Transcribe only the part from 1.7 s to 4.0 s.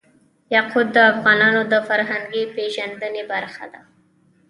د فرهنګي پیژندنې برخه ده.